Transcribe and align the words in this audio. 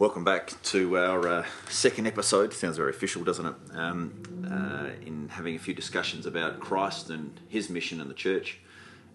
Welcome 0.00 0.22
back 0.22 0.52
to 0.62 0.96
our 0.96 1.26
uh, 1.26 1.46
second 1.68 2.06
episode. 2.06 2.54
Sounds 2.54 2.76
very 2.76 2.90
official, 2.90 3.24
doesn't 3.24 3.46
it? 3.46 3.54
Um, 3.74 4.22
uh, 4.48 4.90
in 5.04 5.28
having 5.28 5.56
a 5.56 5.58
few 5.58 5.74
discussions 5.74 6.24
about 6.24 6.60
Christ 6.60 7.10
and 7.10 7.40
his 7.48 7.68
mission 7.68 8.00
and 8.00 8.08
the 8.08 8.14
church. 8.14 8.60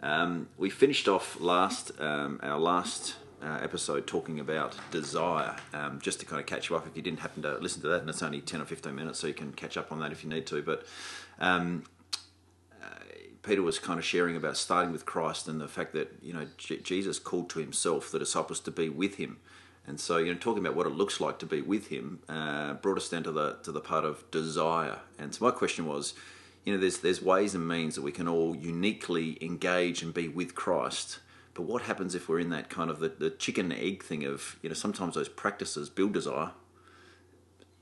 Um, 0.02 0.50
we 0.58 0.70
finished 0.70 1.08
off 1.08 1.40
last 1.40 1.94
um, 2.02 2.38
our 2.44 2.60
last 2.60 3.16
uh, 3.42 3.60
episode 3.62 4.08
talking 4.08 4.42
about 4.42 4.76
desire. 4.92 5.56
Um, 5.74 6.02
just 6.02 6.20
to 6.20 6.26
kind 6.26 6.42
of 6.42 6.48
catch 6.48 6.70
you 6.70 6.76
up, 6.76 6.86
if 6.86 6.98
you 6.98 7.02
didn't 7.02 7.22
happen 7.22 7.44
to 7.44 7.58
listen 7.60 7.82
to 7.84 7.88
that, 7.88 8.02
and 8.02 8.10
it's 8.10 8.22
only 8.22 8.42
ten 8.42 8.60
or 8.60 8.66
fifteen 8.66 8.96
minutes, 8.96 9.20
so 9.20 9.28
you 9.28 9.34
can 9.34 9.54
catch 9.54 9.78
up 9.78 9.90
on 9.90 10.02
that 10.02 10.12
if 10.12 10.22
you 10.22 10.30
need 10.30 10.46
to. 10.48 10.62
But 10.62 10.86
um, 11.40 11.86
uh, 12.84 12.88
Peter 13.42 13.62
was 13.62 13.80
kind 13.80 14.00
of 14.00 14.04
sharing 14.04 14.36
about 14.36 14.58
starting 14.58 14.92
with 14.92 15.06
Christ 15.06 15.48
and 15.48 15.62
the 15.62 15.70
fact 15.70 15.94
that 15.94 16.12
you 16.22 16.34
know 16.34 16.46
J- 16.58 16.80
Jesus 16.80 17.20
called 17.20 17.50
to 17.52 17.60
himself 17.60 18.12
the 18.12 18.20
disciples 18.20 18.60
to 18.60 18.72
be 18.72 18.90
with 18.90 19.16
him. 19.16 19.38
And 19.86 20.00
so, 20.00 20.18
you 20.18 20.34
know, 20.34 20.40
talking 20.40 20.64
about 20.66 20.76
what 20.76 20.88
it 20.88 20.94
looks 20.94 21.20
like 21.20 21.40
to 21.40 21.46
be 21.46 21.62
with 21.62 21.88
him 21.88 22.20
uh, 22.30 22.76
brought 22.76 22.98
us 22.98 23.10
down 23.10 23.24
to 23.24 23.32
the 23.32 23.58
to 23.64 23.72
the 23.72 23.82
part 23.82 24.06
of 24.06 24.30
desire. 24.32 25.00
And 25.20 25.36
so, 25.36 25.46
my 25.46 25.52
question 25.52 25.86
was, 25.86 26.14
you 26.64 26.74
know, 26.74 26.80
there's 26.80 27.00
there's 27.00 27.22
ways 27.22 27.54
and 27.54 27.68
means 27.68 27.96
that 27.96 28.02
we 28.02 28.12
can 28.12 28.28
all 28.28 28.56
uniquely 28.56 29.38
engage 29.42 30.02
and 30.02 30.14
be 30.14 30.28
with 30.28 30.56
Christ. 30.56 31.20
But 31.54 31.64
what 31.64 31.84
happens 31.84 32.16
if 32.16 32.28
we're 32.28 32.40
in 32.40 32.50
that 32.50 32.70
kind 32.70 32.90
of 32.90 33.00
the, 33.00 33.10
the 33.10 33.30
chicken 33.30 33.72
egg 33.72 34.04
thing 34.04 34.24
of, 34.24 34.58
you 34.64 34.70
know, 34.70 34.74
sometimes 34.74 35.14
those 35.14 35.30
practices 35.30 35.88
build 35.88 36.14
desire, 36.14 36.52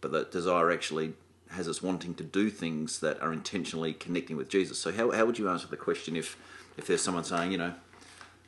but 0.01 0.11
that 0.11 0.31
desire 0.31 0.71
actually 0.71 1.13
has 1.51 1.67
us 1.67 1.81
wanting 1.81 2.13
to 2.15 2.23
do 2.23 2.49
things 2.49 2.99
that 2.99 3.21
are 3.21 3.31
intentionally 3.31 3.93
connecting 3.93 4.35
with 4.35 4.49
Jesus. 4.49 4.79
So 4.79 4.91
how, 4.91 5.11
how 5.11 5.25
would 5.25 5.37
you 5.37 5.49
answer 5.49 5.67
the 5.67 5.77
question 5.77 6.15
if 6.15 6.37
if 6.77 6.87
there's 6.87 7.01
someone 7.01 7.23
saying, 7.23 7.51
you 7.51 7.57
know, 7.57 7.73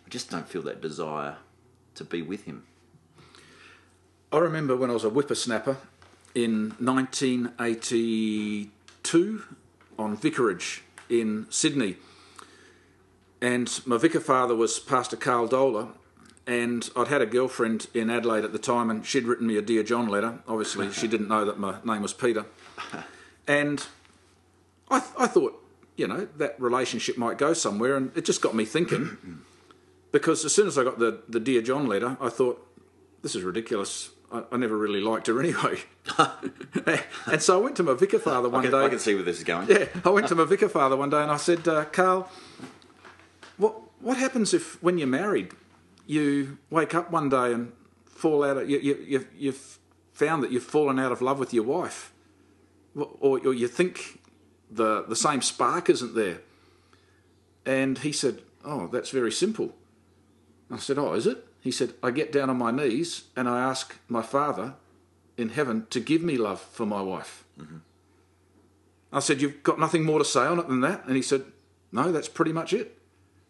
I 0.05 0.09
just 0.09 0.29
don't 0.29 0.47
feel 0.47 0.61
that 0.63 0.81
desire 0.81 1.37
to 1.95 2.03
be 2.03 2.21
with 2.21 2.45
him? 2.45 2.63
I 4.33 4.39
remember 4.39 4.75
when 4.75 4.89
I 4.89 4.93
was 4.93 5.03
a 5.03 5.11
whippersnapper 5.11 5.77
in 6.33 6.73
1982 6.79 9.43
on 9.99 10.17
Vicarage 10.17 10.81
in 11.07 11.45
Sydney. 11.51 11.97
And 13.39 13.79
my 13.85 13.97
vicar 13.97 14.19
father 14.19 14.55
was 14.55 14.79
Pastor 14.79 15.17
Carl 15.17 15.47
Dola, 15.47 15.89
and 16.47 16.89
I'd 16.95 17.09
had 17.09 17.21
a 17.21 17.27
girlfriend 17.27 17.85
in 17.93 18.09
Adelaide 18.09 18.43
at 18.43 18.53
the 18.53 18.57
time, 18.57 18.89
and 18.89 19.05
she'd 19.05 19.25
written 19.25 19.45
me 19.45 19.55
a 19.57 19.61
Dear 19.61 19.83
John 19.83 20.07
letter. 20.07 20.39
Obviously, 20.47 20.91
she 20.91 21.07
didn't 21.07 21.27
know 21.27 21.45
that 21.45 21.59
my 21.59 21.75
name 21.85 22.01
was 22.01 22.13
Peter. 22.13 22.47
And 23.45 23.85
I, 24.89 25.01
th- 25.01 25.11
I 25.19 25.27
thought, 25.27 25.61
you 25.97 26.07
know, 26.07 26.29
that 26.37 26.55
relationship 26.61 27.17
might 27.17 27.37
go 27.37 27.51
somewhere, 27.51 27.97
and 27.97 28.09
it 28.15 28.23
just 28.23 28.41
got 28.41 28.55
me 28.55 28.63
thinking. 28.63 29.41
because 30.13 30.45
as 30.45 30.55
soon 30.55 30.67
as 30.67 30.77
I 30.77 30.85
got 30.85 30.97
the, 30.97 31.23
the 31.27 31.41
Dear 31.41 31.61
John 31.61 31.87
letter, 31.87 32.15
I 32.21 32.29
thought, 32.29 32.65
this 33.21 33.35
is 33.35 33.43
ridiculous. 33.43 34.12
I, 34.33 34.43
I 34.51 34.57
never 34.57 34.75
really 34.75 34.99
liked 34.99 35.27
her 35.27 35.39
anyway. 35.39 35.79
and 37.27 37.41
so 37.41 37.59
I 37.59 37.61
went 37.63 37.75
to 37.77 37.83
my 37.83 37.93
vicar 37.93 38.19
father 38.19 38.49
one 38.49 38.61
I 38.61 38.63
can, 38.63 38.71
day. 38.71 38.85
I 38.85 38.89
can 38.89 38.99
see 38.99 39.13
where 39.13 39.23
this 39.23 39.37
is 39.37 39.43
going. 39.43 39.69
Yeah, 39.69 39.85
I 40.03 40.09
went 40.09 40.27
to 40.29 40.35
my 40.35 40.45
vicar 40.45 40.67
father 40.67 40.97
one 40.97 41.11
day 41.11 41.21
and 41.21 41.31
I 41.31 41.37
said, 41.37 41.67
uh, 41.67 41.85
Carl, 41.85 42.27
what 43.57 43.75
what 44.01 44.17
happens 44.17 44.53
if 44.53 44.81
when 44.81 44.97
you're 44.97 45.07
married, 45.07 45.51
you 46.07 46.57
wake 46.69 46.95
up 46.95 47.11
one 47.11 47.29
day 47.29 47.53
and 47.53 47.71
fall 48.05 48.43
out 48.43 48.57
of 48.57 48.69
you, 48.69 48.79
you 48.79 49.05
you've, 49.07 49.27
you've 49.37 49.79
found 50.11 50.43
that 50.43 50.51
you've 50.51 50.63
fallen 50.63 50.99
out 50.99 51.11
of 51.11 51.21
love 51.21 51.39
with 51.39 51.53
your 51.53 51.63
wife, 51.63 52.11
or, 52.95 53.39
or 53.39 53.53
you 53.53 53.67
think 53.67 54.19
the 54.69 55.03
the 55.03 55.15
same 55.15 55.41
spark 55.41 55.89
isn't 55.89 56.15
there. 56.15 56.39
And 57.65 57.99
he 57.99 58.11
said, 58.11 58.41
"Oh, 58.65 58.87
that's 58.87 59.11
very 59.11 59.31
simple." 59.31 59.75
I 60.69 60.77
said, 60.77 60.97
"Oh, 60.97 61.13
is 61.13 61.27
it?" 61.27 61.47
He 61.63 61.71
said, 61.71 61.93
"I 62.03 62.11
get 62.11 62.31
down 62.31 62.49
on 62.49 62.57
my 62.57 62.71
knees 62.71 63.23
and 63.35 63.47
I 63.47 63.61
ask 63.61 63.97
my 64.07 64.21
Father 64.21 64.75
in 65.37 65.49
heaven 65.49 65.87
to 65.89 65.99
give 65.99 66.21
me 66.21 66.37
love 66.37 66.61
for 66.61 66.85
my 66.85 67.01
wife." 67.01 67.43
Mm-hmm. 67.59 67.77
I 69.13 69.19
said, 69.19 69.41
You've 69.41 69.63
got 69.63 69.79
nothing 69.79 70.03
more 70.03 70.19
to 70.19 70.25
say 70.25 70.41
on 70.41 70.59
it 70.59 70.67
than 70.67 70.81
that? 70.81 71.05
And 71.05 71.15
he 71.15 71.21
said, 71.21 71.43
No, 71.91 72.11
that's 72.11 72.27
pretty 72.27 72.51
much 72.51 72.73
it. 72.73 72.97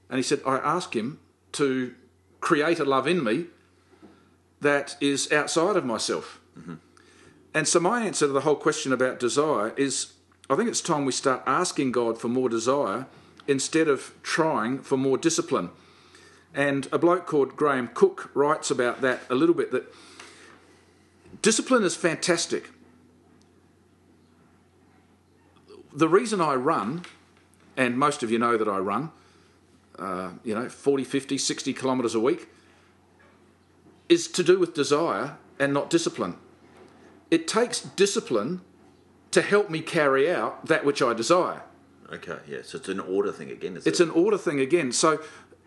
And 0.10 0.18
he 0.18 0.24
said, 0.24 0.42
I 0.46 0.58
ask 0.58 0.96
him 0.96 1.20
to 1.54 1.96
create 2.42 2.80
a 2.80 2.86
love 2.86 3.08
in 3.08 3.24
me 3.24 3.46
that 4.60 4.98
is 5.00 5.32
outside 5.32 5.78
of 5.78 5.86
myself. 5.86 6.42
Mm-hmm. 6.60 6.76
And 7.54 7.68
so, 7.68 7.80
my 7.80 8.06
answer 8.06 8.28
to 8.28 8.34
the 8.34 8.42
whole 8.42 8.56
question 8.56 8.92
about 8.92 9.20
desire 9.20 9.74
is 9.78 10.14
I 10.50 10.56
think 10.56 10.68
it's 10.68 10.82
time 10.82 11.06
we 11.06 11.12
start 11.12 11.42
asking 11.46 11.94
God 11.94 12.20
for 12.20 12.28
more 12.28 12.50
desire 12.50 13.08
instead 13.48 13.88
of 13.88 14.14
trying 14.22 14.80
for 14.80 14.98
more 14.98 15.18
discipline. 15.18 15.70
And 16.54 16.88
a 16.92 17.00
bloke 17.00 17.26
called 17.26 17.56
Graham 17.56 17.88
Cooke 17.94 18.30
writes 18.34 18.70
about 18.70 19.02
that 19.02 19.22
a 19.30 19.36
little 19.36 19.56
bit 19.56 19.72
that 19.72 19.92
discipline 21.42 21.84
is 21.84 21.96
fantastic. 21.96 22.70
the 25.94 26.08
reason 26.08 26.42
I 26.42 26.56
run, 26.56 27.04
and 27.78 27.98
most 27.98 28.24
of 28.24 28.32
you 28.32 28.40
know 28.40 28.58
that 28.58 28.68
I 28.68 28.80
run, 28.80 29.12
uh, 30.00 30.32
you 30.44 30.56
know, 30.56 30.68
40, 30.68 31.04
50, 31.04 31.38
60 31.38 31.74
kilometres 31.74 32.16
a 32.16 32.20
week, 32.20 32.48
is 34.10 34.28
to 34.30 34.44
do 34.44 34.58
with 34.60 34.74
desire 34.74 35.38
and 35.60 35.74
not 35.74 35.90
discipline. 35.90 36.38
It 37.30 37.48
takes 37.48 37.80
discipline 37.80 38.62
to 39.32 39.42
help 39.42 39.70
me 39.70 39.82
carry 39.82 40.30
out 40.32 40.66
that 40.66 40.84
which 40.86 41.02
I 41.02 41.14
desire. 41.14 41.62
Okay, 42.12 42.38
yeah. 42.48 42.60
So 42.64 42.78
it's 42.78 42.90
an 42.90 43.00
order 43.00 43.32
thing 43.32 43.50
again. 43.50 43.78
Is 43.78 43.88
It's 43.88 44.00
it? 44.00 44.04
an 44.04 44.10
order 44.12 44.38
thing 44.38 44.60
again. 44.60 44.92
So 44.92 45.20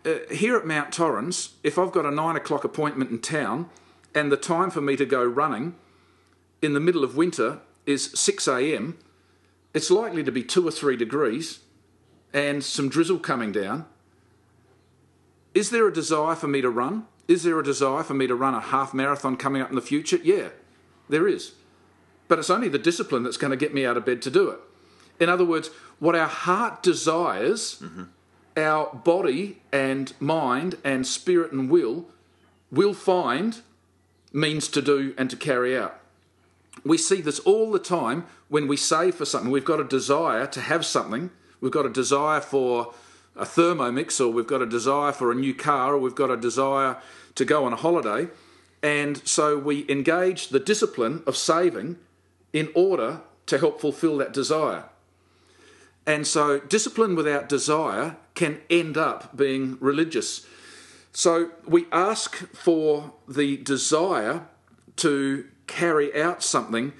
uh, 0.07 0.33
here 0.33 0.55
at 0.55 0.65
Mount 0.65 0.91
Torrens, 0.93 1.55
if 1.63 1.77
I've 1.77 1.91
got 1.91 2.05
a 2.05 2.11
nine 2.11 2.35
o'clock 2.35 2.63
appointment 2.63 3.11
in 3.11 3.19
town 3.19 3.69
and 4.15 4.31
the 4.31 4.37
time 4.37 4.71
for 4.71 4.81
me 4.81 4.95
to 4.95 5.05
go 5.05 5.23
running 5.23 5.75
in 6.61 6.73
the 6.73 6.79
middle 6.79 7.03
of 7.03 7.17
winter 7.17 7.59
is 7.85 8.11
6 8.19 8.47
a.m., 8.47 8.97
it's 9.73 9.91
likely 9.91 10.23
to 10.23 10.31
be 10.31 10.43
two 10.43 10.67
or 10.67 10.71
three 10.71 10.95
degrees 10.95 11.59
and 12.33 12.63
some 12.63 12.89
drizzle 12.89 13.19
coming 13.19 13.51
down. 13.51 13.85
Is 15.53 15.69
there 15.69 15.87
a 15.87 15.93
desire 15.93 16.35
for 16.35 16.47
me 16.47 16.61
to 16.61 16.69
run? 16.69 17.05
Is 17.27 17.43
there 17.43 17.59
a 17.59 17.63
desire 17.63 18.03
for 18.03 18.13
me 18.13 18.27
to 18.27 18.35
run 18.35 18.53
a 18.53 18.61
half 18.61 18.93
marathon 18.93 19.35
coming 19.37 19.61
up 19.61 19.69
in 19.69 19.75
the 19.75 19.81
future? 19.81 20.19
Yeah, 20.23 20.49
there 21.09 21.27
is. 21.27 21.53
But 22.27 22.39
it's 22.39 22.49
only 22.49 22.69
the 22.69 22.79
discipline 22.79 23.23
that's 23.23 23.37
going 23.37 23.51
to 23.51 23.57
get 23.57 23.73
me 23.73 23.85
out 23.85 23.97
of 23.97 24.05
bed 24.05 24.21
to 24.23 24.31
do 24.31 24.49
it. 24.49 24.59
In 25.19 25.29
other 25.29 25.45
words, 25.45 25.69
what 25.99 26.15
our 26.15 26.27
heart 26.27 26.83
desires, 26.83 27.81
our 28.57 28.93
body 28.93 29.59
and 29.71 30.13
mind 30.19 30.75
and 30.83 31.05
spirit 31.05 31.51
and 31.51 31.69
will 31.69 32.05
will 32.71 32.93
find 32.93 33.61
means 34.33 34.67
to 34.67 34.81
do 34.81 35.13
and 35.17 35.29
to 35.29 35.35
carry 35.35 35.77
out. 35.77 35.99
We 36.83 36.97
see 36.97 37.21
this 37.21 37.39
all 37.39 37.71
the 37.71 37.79
time 37.79 38.25
when 38.49 38.67
we 38.67 38.77
save 38.77 39.15
for 39.15 39.25
something. 39.25 39.51
We've 39.51 39.65
got 39.65 39.79
a 39.79 39.83
desire 39.83 40.45
to 40.47 40.61
have 40.61 40.85
something. 40.85 41.31
We've 41.59 41.71
got 41.71 41.85
a 41.85 41.89
desire 41.89 42.41
for 42.41 42.93
a 43.35 43.45
thermomix, 43.45 44.19
or 44.19 44.29
we've 44.29 44.47
got 44.47 44.61
a 44.61 44.65
desire 44.65 45.11
for 45.11 45.31
a 45.31 45.35
new 45.35 45.53
car, 45.53 45.93
or 45.93 45.97
we've 45.97 46.15
got 46.15 46.31
a 46.31 46.37
desire 46.37 46.97
to 47.35 47.45
go 47.45 47.65
on 47.65 47.73
a 47.73 47.77
holiday. 47.77 48.27
And 48.83 49.25
so 49.27 49.57
we 49.57 49.89
engage 49.89 50.49
the 50.49 50.59
discipline 50.59 51.23
of 51.25 51.35
saving 51.35 51.97
in 52.53 52.69
order 52.75 53.21
to 53.47 53.57
help 53.57 53.81
fulfill 53.81 54.17
that 54.17 54.33
desire. 54.33 54.85
And 56.07 56.25
so 56.25 56.59
discipline 56.59 57.15
without 57.15 57.49
desire 57.49 58.15
can 58.33 58.61
end 58.69 58.97
up 58.97 59.35
being 59.35 59.77
religious. 59.81 60.47
So 61.11 61.51
we 61.67 61.85
ask 61.91 62.35
for 62.55 63.11
the 63.27 63.57
desire 63.57 64.47
to 64.97 65.45
carry 65.67 66.15
out 66.19 66.41
something, 66.41 66.93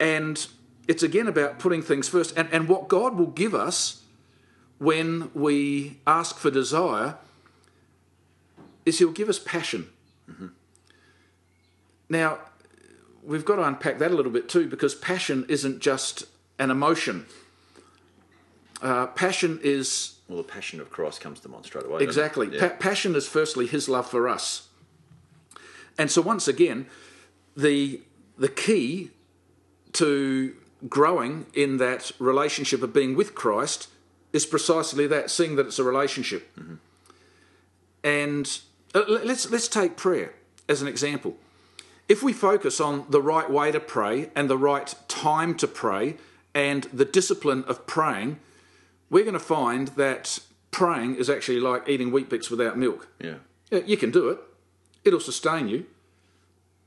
and 0.00 0.46
it's 0.88 1.02
again 1.02 1.28
about 1.28 1.58
putting 1.60 1.80
things 1.80 2.08
first. 2.08 2.36
And, 2.36 2.48
and 2.50 2.68
what 2.68 2.88
God 2.88 3.16
will 3.16 3.28
give 3.28 3.54
us 3.54 4.02
when 4.78 5.30
we 5.32 6.00
ask 6.06 6.36
for 6.36 6.50
desire 6.50 7.16
is 8.84 8.98
He'll 8.98 9.12
give 9.12 9.28
us 9.28 9.38
passion. 9.38 9.88
Mm-hmm. 10.28 10.48
Now, 12.08 12.38
we've 13.22 13.44
got 13.44 13.56
to 13.56 13.62
unpack 13.62 13.98
that 13.98 14.10
a 14.10 14.14
little 14.14 14.32
bit 14.32 14.48
too, 14.48 14.66
because 14.66 14.94
passion 14.94 15.46
isn't 15.48 15.78
just 15.78 16.24
an 16.58 16.70
emotion. 16.70 17.26
Uh, 18.84 19.06
passion 19.06 19.58
is 19.62 20.16
well, 20.28 20.36
the 20.38 20.44
passion 20.44 20.78
of 20.78 20.90
Christ 20.90 21.22
comes 21.22 21.40
to 21.40 21.48
mind 21.48 21.64
straight 21.64 21.86
away. 21.86 22.02
Exactly. 22.02 22.50
Yeah. 22.52 22.68
Pa- 22.68 22.76
passion 22.76 23.16
is 23.16 23.26
firstly 23.26 23.66
his 23.66 23.88
love 23.88 24.08
for 24.08 24.28
us. 24.28 24.68
And 25.96 26.10
so 26.10 26.20
once 26.20 26.46
again, 26.46 26.86
the 27.56 28.02
the 28.36 28.48
key 28.48 29.10
to 29.94 30.54
growing 30.86 31.46
in 31.54 31.78
that 31.78 32.12
relationship 32.18 32.82
of 32.82 32.92
being 32.92 33.16
with 33.16 33.34
Christ 33.34 33.88
is 34.34 34.44
precisely 34.44 35.06
that, 35.06 35.30
seeing 35.30 35.56
that 35.56 35.66
it's 35.66 35.78
a 35.78 35.84
relationship. 35.84 36.54
And 38.02 38.60
uh, 38.94 39.04
let's 39.08 39.50
let's 39.50 39.68
take 39.68 39.96
prayer 39.96 40.34
as 40.68 40.82
an 40.82 40.88
example. 40.88 41.36
If 42.06 42.22
we 42.22 42.34
focus 42.34 42.80
on 42.80 43.06
the 43.08 43.22
right 43.22 43.50
way 43.50 43.72
to 43.72 43.80
pray 43.80 44.30
and 44.34 44.50
the 44.50 44.58
right 44.58 44.94
time 45.08 45.54
to 45.54 45.66
pray 45.66 46.16
and 46.54 46.84
the 46.92 47.06
discipline 47.06 47.64
of 47.66 47.86
praying, 47.86 48.40
we're 49.10 49.24
going 49.24 49.34
to 49.34 49.38
find 49.40 49.88
that 49.88 50.38
praying 50.70 51.16
is 51.16 51.30
actually 51.30 51.60
like 51.60 51.88
eating 51.88 52.10
Weet-Bix 52.10 52.50
without 52.50 52.76
milk. 52.78 53.08
yeah. 53.20 53.34
You 53.70 53.96
can 53.96 54.10
do 54.12 54.28
it, 54.28 54.38
it'll 55.04 55.18
sustain 55.20 55.68
you, 55.68 55.86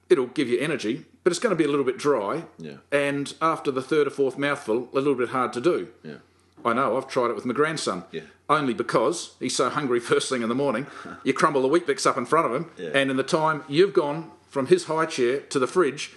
it'll 0.10 0.28
give 0.28 0.48
you 0.48 0.58
energy, 0.60 1.06
but 1.24 1.32
it's 1.32 1.40
going 1.40 1.52
to 1.52 1.56
be 1.58 1.66
a 1.66 1.68
little 1.68 1.84
bit 1.86 1.98
dry. 1.98 2.46
Yeah. 2.58 2.78
And 2.92 3.34
after 3.42 3.72
the 3.72 3.82
third 3.82 4.08
or 4.08 4.10
fourth 4.12 4.38
mouthful, 4.38 4.88
a 4.94 4.96
little 4.96 5.16
bit 5.16 5.30
hard 5.30 5.52
to 5.54 5.62
do. 5.62 5.90
Yeah. 6.04 6.16
I 6.64 6.74
know, 6.74 6.96
I've 6.98 7.08
tried 7.08 7.28
it 7.30 7.36
with 7.36 7.46
my 7.46 7.54
grandson. 7.54 8.06
Yeah. 8.12 8.22
Only 8.50 8.74
because 8.74 9.36
he's 9.40 9.56
so 9.56 9.70
hungry 9.70 10.00
first 10.12 10.30
thing 10.30 10.44
in 10.44 10.50
the 10.50 10.56
morning, 10.56 10.88
you 11.26 11.34
crumble 11.34 11.62
the 11.62 11.68
Weet-Bix 11.68 12.06
up 12.06 12.18
in 12.18 12.26
front 12.26 12.46
of 12.48 12.54
him, 12.56 12.72
Yeah. 12.78 12.92
and 12.94 13.12
in 13.12 13.18
the 13.18 13.24
time 13.24 13.64
you've 13.68 13.94
gone 13.94 14.32
from 14.50 14.68
his 14.68 14.86
high 14.86 15.06
chair 15.08 15.42
to 15.42 15.60
the 15.60 15.68
fridge, 15.68 16.14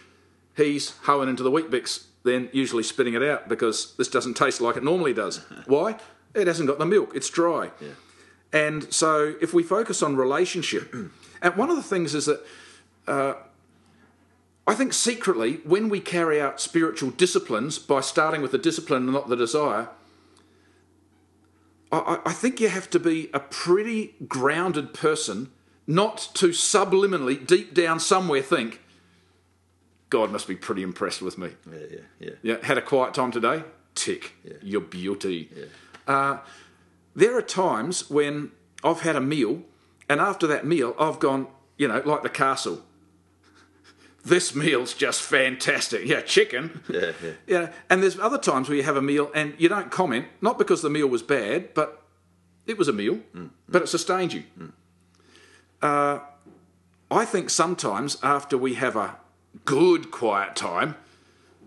he's 0.57 0.91
hoeing 1.03 1.29
into 1.29 1.43
the 1.43 1.51
Weet-Bix, 1.51 2.05
then 2.23 2.49
usually 2.53 2.83
spitting 2.83 3.15
it 3.15 3.23
out 3.23 3.49
because 3.49 3.95
this 3.97 4.09
doesn't 4.09 4.35
taste 4.35 4.61
like 4.61 4.77
it 4.77 4.85
normally 4.85 5.15
does. 5.15 5.39
Why? 5.67 5.97
It 6.35 6.47
hasn't 6.47 6.69
got 6.69 6.79
the 6.79 6.87
milk, 6.87 7.13
it's 7.15 7.29
dry. 7.31 7.71
Yeah. 7.81 7.89
And 8.53 8.93
so 8.93 9.35
if 9.41 9.55
we 9.55 9.63
focus 9.63 10.03
on 10.03 10.17
relationship, 10.17 10.93
and 11.43 11.57
one 11.57 11.71
of 11.71 11.77
the 11.77 11.83
things 11.83 12.15
is 12.15 12.27
that 12.27 12.41
uh, 13.07 13.35
I 14.67 14.75
think 14.75 14.93
secretly, 14.93 15.61
when 15.65 15.89
we 15.89 16.01
carry 16.01 16.41
out 16.41 16.61
spiritual 16.61 17.11
disciplines 17.11 17.79
by 17.79 18.01
starting 18.01 18.43
with 18.43 18.53
the 18.53 18.59
discipline 18.59 19.05
and 19.05 19.13
not 19.13 19.29
the 19.29 19.37
desire, 19.37 19.89
I- 21.93 21.99
I, 22.25 22.31
I 22.31 22.33
think 22.33 22.61
you 22.61 22.69
have 22.69 22.91
to 22.91 22.99
be 23.01 23.31
a 23.33 23.41
pretty 23.41 24.15
grounded 24.29 24.95
person 24.95 25.51
not 25.87 26.29
to 26.35 26.49
subliminally, 26.51 27.45
deep 27.45 27.75
down 27.75 27.99
somewhere, 27.99 28.43
think, 28.43 28.81
God 30.11 30.31
must 30.33 30.49
be 30.49 30.57
pretty 30.57 30.83
impressed 30.83 31.23
with 31.23 31.39
me. 31.39 31.51
Yeah, 31.71 31.79
yeah, 31.91 31.99
yeah. 32.19 32.31
Yeah, 32.43 32.57
had 32.67 32.77
a 32.77 32.83
quiet 32.83 33.15
time 33.15 33.31
today? 33.31 33.63
Tick. 33.95 34.33
Yeah. 34.45 34.55
Your 34.63 34.81
beauty. 34.81 35.49
Yeah. 35.57 35.65
Uh, 36.13 36.39
there 37.15 37.37
are 37.37 37.43
times 37.43 38.11
when 38.11 38.51
I've 38.83 39.01
had 39.01 39.17
a 39.17 39.21
meal, 39.21 39.63
and 40.09 40.21
after 40.21 40.47
that 40.49 40.67
meal, 40.67 40.95
I've 40.99 41.21
gone, 41.21 41.47
you 41.77 41.89
know, 41.89 42.03
like 42.05 42.23
the 42.23 42.29
castle. 42.29 42.83
This 44.23 44.55
meal's 44.55 44.93
just 44.93 45.23
fantastic. 45.23 46.07
Yeah, 46.07 46.21
chicken. 46.21 46.83
Yeah, 46.91 47.13
yeah. 47.23 47.31
Yeah, 47.47 47.73
and 47.89 48.03
there's 48.03 48.19
other 48.19 48.37
times 48.37 48.69
where 48.69 48.77
you 48.77 48.83
have 48.83 48.97
a 48.99 49.03
meal 49.03 49.31
and 49.35 49.55
you 49.57 49.71
don't 49.71 49.91
comment, 49.91 50.27
not 50.43 50.59
because 50.59 50.83
the 50.83 50.91
meal 50.91 51.07
was 51.07 51.23
bad, 51.23 51.73
but 51.73 52.03
it 52.67 52.77
was 52.77 52.87
a 52.87 52.93
meal, 52.93 53.21
but 53.67 53.81
it 53.81 53.89
sustained 53.89 54.35
you. 54.35 54.45
Uh, 55.81 56.19
I 57.11 57.25
think 57.25 57.49
sometimes 57.49 58.19
after 58.23 58.59
we 58.59 58.75
have 58.75 58.95
a 58.95 59.17
good 59.65 60.11
quiet 60.11 60.57
time, 60.57 60.97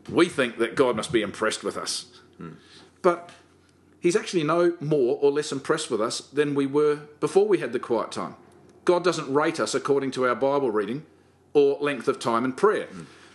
we 0.10 0.28
think 0.28 0.58
that 0.58 0.76
God 0.76 0.96
must 0.96 1.12
be 1.12 1.22
impressed 1.22 1.64
with 1.64 1.78
us. 1.78 2.06
But 3.02 3.30
He's 4.00 4.16
actually 4.18 4.44
no 4.44 4.76
more 4.82 5.18
or 5.22 5.32
less 5.32 5.52
impressed 5.52 5.90
with 5.90 6.02
us 6.02 6.20
than 6.20 6.56
we 6.56 6.66
were 6.66 7.02
before 7.22 7.48
we 7.48 7.60
had 7.60 7.72
the 7.72 7.80
quiet 7.80 8.12
time. 8.12 8.36
God 8.84 9.04
doesn't 9.04 9.34
rate 9.34 9.60
us 9.62 9.74
according 9.74 10.12
to 10.12 10.28
our 10.28 10.36
Bible 10.36 10.72
reading 10.72 11.06
or 11.54 11.78
length 11.80 12.10
of 12.10 12.20
time 12.20 12.44
in 12.44 12.52
prayer, 12.52 12.88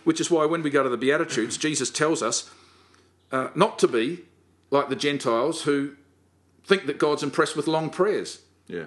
which 0.03 0.21
is 0.21 0.29
why 0.29 0.45
when 0.45 0.61
we 0.61 0.69
go 0.69 0.83
to 0.83 0.89
the 0.89 0.97
Beatitudes, 0.97 1.57
Jesus 1.67 1.89
tells 1.89 2.21
us 2.21 2.51
uh, 3.31 3.49
not 3.55 3.79
to 3.79 3.87
be 3.87 4.25
like 4.69 4.89
the 4.89 4.95
Gentiles 4.95 5.63
who 5.63 5.95
think 6.63 6.85
that 6.85 6.99
God's 6.99 7.23
impressed 7.23 7.55
with 7.55 7.67
long 7.67 7.89
prayers. 7.89 8.41
Yeah. 8.67 8.85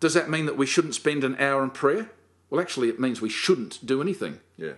Does 0.00 0.14
that 0.14 0.28
mean 0.28 0.46
that 0.46 0.58
we 0.58 0.66
shouldn't 0.66 0.94
spend 0.94 1.24
an 1.24 1.36
hour 1.36 1.62
in 1.62 1.70
prayer? 1.70 2.10
Well, 2.50 2.60
actually, 2.60 2.88
it 2.88 2.98
means 3.00 3.20
we 3.20 3.28
shouldn't 3.28 3.84
do 3.84 4.00
anything 4.00 4.40
Yeah. 4.56 4.74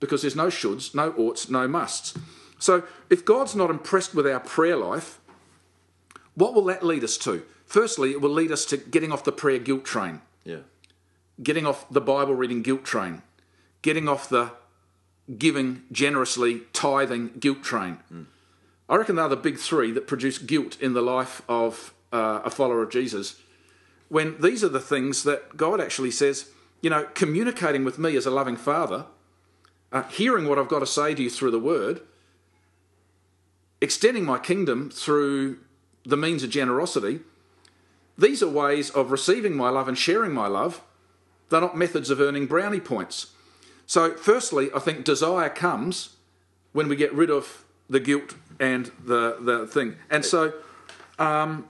because 0.00 0.22
there's 0.22 0.36
no 0.36 0.46
shoulds, 0.48 0.94
no 0.94 1.12
oughts, 1.12 1.48
no 1.50 1.68
musts. 1.68 2.14
So 2.58 2.82
if 3.08 3.24
God's 3.24 3.54
not 3.54 3.70
impressed 3.70 4.14
with 4.14 4.26
our 4.26 4.40
prayer 4.40 4.76
life, 4.76 5.18
what 6.34 6.54
will 6.54 6.64
that 6.64 6.82
lead 6.84 7.04
us 7.04 7.16
to? 7.18 7.42
Firstly, 7.66 8.10
it 8.12 8.20
will 8.20 8.30
lead 8.30 8.50
us 8.52 8.64
to 8.66 8.76
getting 8.76 9.12
off 9.12 9.24
the 9.24 9.32
prayer 9.32 9.58
guilt 9.58 9.84
train, 9.84 10.20
Yeah. 10.44 10.60
getting 11.42 11.66
off 11.66 11.88
the 11.90 12.00
Bible 12.00 12.34
reading 12.34 12.62
guilt 12.62 12.84
train, 12.84 13.22
getting 13.82 14.08
off 14.08 14.28
the 14.28 14.52
giving 15.38 15.84
generously, 15.92 16.62
tithing 16.72 17.30
guilt 17.38 17.62
train. 17.62 17.98
I 18.88 18.96
reckon 18.96 19.14
they're 19.14 19.28
the 19.28 19.36
big 19.36 19.58
three 19.58 19.92
that 19.92 20.08
produce 20.08 20.38
guilt 20.38 20.76
in 20.80 20.94
the 20.94 21.02
life 21.02 21.42
of 21.48 21.94
uh, 22.12 22.40
a 22.44 22.50
follower 22.50 22.82
of 22.82 22.90
Jesus. 22.90 23.36
When 24.08 24.40
these 24.40 24.64
are 24.64 24.68
the 24.68 24.80
things 24.80 25.22
that 25.22 25.56
God 25.56 25.80
actually 25.80 26.10
says, 26.10 26.50
you 26.80 26.90
know, 26.90 27.06
communicating 27.14 27.84
with 27.84 27.98
me 27.98 28.16
as 28.16 28.26
a 28.26 28.30
loving 28.30 28.56
father, 28.56 29.06
uh, 29.92 30.04
hearing 30.04 30.46
what 30.48 30.58
I've 30.58 30.68
got 30.68 30.80
to 30.80 30.86
say 30.86 31.14
to 31.14 31.22
you 31.22 31.30
through 31.30 31.50
the 31.50 31.58
word, 31.58 32.00
extending 33.80 34.24
my 34.24 34.38
kingdom 34.38 34.90
through 34.90 35.58
the 36.04 36.16
means 36.16 36.42
of 36.42 36.50
generosity, 36.50 37.20
these 38.16 38.42
are 38.42 38.48
ways 38.48 38.90
of 38.90 39.10
receiving 39.10 39.56
my 39.56 39.70
love 39.70 39.88
and 39.88 39.96
sharing 39.96 40.32
my 40.32 40.46
love. 40.46 40.82
They're 41.48 41.60
not 41.60 41.76
methods 41.76 42.10
of 42.10 42.20
earning 42.20 42.46
brownie 42.46 42.80
points. 42.80 43.32
So, 43.86 44.14
firstly, 44.14 44.70
I 44.74 44.78
think 44.78 45.04
desire 45.04 45.48
comes 45.48 46.16
when 46.72 46.88
we 46.88 46.96
get 46.96 47.12
rid 47.12 47.30
of 47.30 47.64
the 47.88 47.98
guilt 47.98 48.34
and 48.60 48.92
the, 49.04 49.38
the 49.40 49.66
thing. 49.66 49.96
And 50.08 50.24
so, 50.24 50.52
um, 51.18 51.66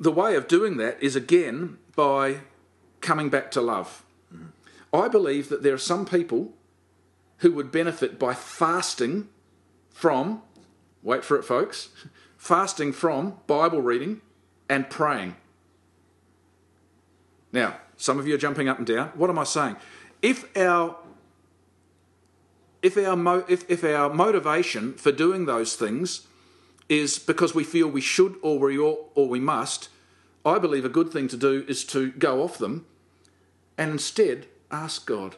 the 0.00 0.12
way 0.12 0.34
of 0.34 0.48
doing 0.48 0.78
that 0.78 1.02
is 1.02 1.14
again 1.14 1.78
by 1.94 2.38
coming 3.00 3.28
back 3.28 3.50
to 3.50 3.60
love. 3.60 4.02
I 4.92 5.08
believe 5.08 5.48
that 5.48 5.62
there 5.62 5.74
are 5.74 5.78
some 5.78 6.04
people 6.04 6.52
who 7.38 7.52
would 7.52 7.72
benefit 7.72 8.18
by 8.18 8.34
fasting 8.34 9.28
from, 9.90 10.42
wait 11.02 11.24
for 11.24 11.36
it, 11.36 11.44
folks, 11.44 11.88
fasting 12.36 12.92
from 12.92 13.38
Bible 13.46 13.80
reading 13.80 14.20
and 14.68 14.88
praying. 14.88 15.36
Now, 17.52 17.76
some 17.96 18.18
of 18.18 18.26
you 18.26 18.34
are 18.34 18.38
jumping 18.38 18.68
up 18.68 18.78
and 18.78 18.86
down. 18.86 19.08
What 19.14 19.30
am 19.30 19.38
I 19.38 19.44
saying? 19.44 19.76
If 20.22 20.56
our 20.56 20.96
if 22.82 22.96
our 22.96 23.16
mo- 23.16 23.44
if, 23.48 23.68
if 23.70 23.84
our 23.84 24.12
motivation 24.12 24.94
for 24.94 25.12
doing 25.12 25.46
those 25.46 25.76
things 25.76 26.26
is 26.88 27.18
because 27.18 27.54
we 27.54 27.62
feel 27.62 27.88
we 27.88 28.00
should 28.00 28.36
or 28.42 28.58
we 28.58 28.78
ought 28.78 29.10
or 29.14 29.28
we 29.28 29.38
must, 29.38 29.88
I 30.44 30.58
believe 30.58 30.84
a 30.84 30.88
good 30.88 31.10
thing 31.10 31.28
to 31.28 31.36
do 31.36 31.64
is 31.68 31.84
to 31.86 32.10
go 32.12 32.42
off 32.42 32.58
them 32.58 32.86
and 33.78 33.92
instead 33.92 34.46
ask 34.72 35.06
God, 35.06 35.36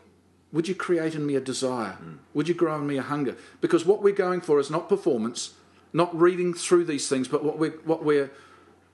would 0.53 0.69
you 0.69 0.75
create 0.75 1.15
in 1.15 1.27
me 1.27 1.35
a 1.35 1.41
desire? 1.41 1.99
Would 2.33 2.49
you 2.49 2.55
grow 2.55 2.77
in 2.77 2.87
me 2.87 2.97
a 2.97 3.03
hunger? 3.03 3.37
Because 3.61 3.85
what 3.85 4.03
we're 4.03 4.15
going 4.15 4.41
for 4.41 4.61
is 4.61 4.71
not 4.71 4.89
performance, 4.89 5.55
not 5.93 6.19
reading 6.19 6.55
through 6.55 6.85
these 6.85 7.09
things, 7.09 7.27
but 7.27 7.45
what 7.45 7.59
we're, 7.59 7.79
what 7.85 8.05
we're 8.05 8.31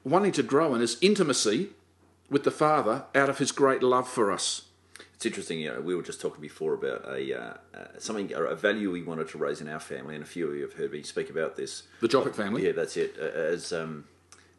wanting 0.02 0.32
to 0.32 0.42
grow 0.42 0.74
in 0.74 0.80
is 0.80 0.96
intimacy 1.02 1.70
with 2.30 2.44
the 2.44 2.50
Father 2.50 3.04
out 3.14 3.28
of 3.28 3.38
His 3.38 3.52
great 3.52 3.82
love 3.82 4.08
for 4.08 4.32
us. 4.32 4.62
It's 5.14 5.26
interesting. 5.26 5.60
You 5.60 5.74
know, 5.74 5.80
we 5.82 5.94
were 5.94 6.02
just 6.02 6.22
talking 6.22 6.40
before 6.40 6.72
about 6.72 7.04
a 7.06 7.38
uh, 7.38 7.54
uh, 7.74 7.88
something, 7.98 8.32
a 8.32 8.54
value 8.54 8.90
we 8.90 9.02
wanted 9.02 9.28
to 9.28 9.38
raise 9.38 9.60
in 9.60 9.68
our 9.68 9.80
family, 9.80 10.14
and 10.14 10.24
a 10.24 10.26
few 10.26 10.48
of 10.48 10.56
you 10.56 10.62
have 10.62 10.72
heard 10.72 10.92
me 10.92 11.02
speak 11.02 11.28
about 11.28 11.56
this. 11.56 11.82
The 12.00 12.08
Joppic 12.08 12.34
family. 12.34 12.64
Yeah, 12.64 12.72
that's 12.72 12.96
it. 12.96 13.16
Uh, 13.20 13.24
As 13.24 13.70
um, 13.70 14.04